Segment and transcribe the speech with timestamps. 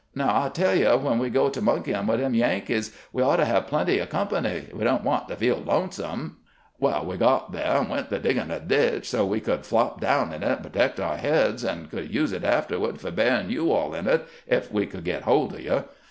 [0.15, 3.45] Now I tell you, when we go to monkejdn' with them Yankees we ought to
[3.45, 6.37] have plenty o' company; we don't want to feel lonesome.'
[6.79, 10.33] Well, we got thah, and went to diggin' a ditch so we could flop down
[10.33, 13.93] in it and protect our heads, and could use it afterward fo' buryin' you all
[13.93, 15.83] in it, ef we could get hold o' you.